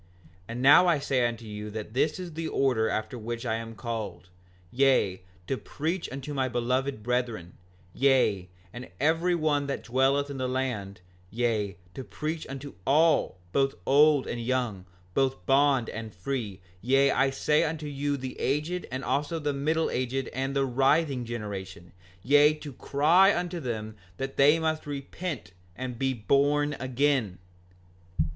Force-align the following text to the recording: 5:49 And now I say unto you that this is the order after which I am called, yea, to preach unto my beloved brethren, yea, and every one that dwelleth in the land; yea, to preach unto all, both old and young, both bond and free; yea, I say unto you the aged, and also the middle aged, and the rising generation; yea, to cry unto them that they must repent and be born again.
5:49 0.45 0.45
And 0.47 0.61
now 0.63 0.87
I 0.87 0.97
say 0.97 1.27
unto 1.27 1.45
you 1.45 1.69
that 1.69 1.93
this 1.93 2.17
is 2.19 2.33
the 2.33 2.47
order 2.47 2.89
after 2.89 3.19
which 3.19 3.45
I 3.45 3.57
am 3.57 3.75
called, 3.75 4.29
yea, 4.71 5.21
to 5.45 5.57
preach 5.57 6.09
unto 6.11 6.33
my 6.33 6.49
beloved 6.49 7.03
brethren, 7.03 7.53
yea, 7.93 8.49
and 8.73 8.89
every 8.99 9.35
one 9.35 9.67
that 9.67 9.83
dwelleth 9.83 10.31
in 10.31 10.37
the 10.39 10.49
land; 10.49 11.01
yea, 11.29 11.77
to 11.93 12.03
preach 12.03 12.47
unto 12.47 12.73
all, 12.83 13.37
both 13.51 13.75
old 13.85 14.25
and 14.25 14.41
young, 14.41 14.87
both 15.13 15.45
bond 15.45 15.87
and 15.87 16.15
free; 16.15 16.61
yea, 16.81 17.11
I 17.11 17.29
say 17.29 17.63
unto 17.63 17.85
you 17.85 18.17
the 18.17 18.39
aged, 18.39 18.87
and 18.91 19.03
also 19.03 19.37
the 19.37 19.53
middle 19.53 19.91
aged, 19.91 20.29
and 20.29 20.55
the 20.55 20.65
rising 20.65 21.25
generation; 21.25 21.91
yea, 22.23 22.55
to 22.55 22.73
cry 22.73 23.35
unto 23.37 23.59
them 23.59 23.95
that 24.17 24.35
they 24.35 24.57
must 24.57 24.87
repent 24.87 25.51
and 25.75 25.99
be 25.99 26.11
born 26.15 26.75
again. 26.79 27.37